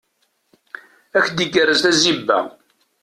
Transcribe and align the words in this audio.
Ad 1.15 1.17
ak-d-igerrez 1.23 1.79
tazziba. 1.83 2.39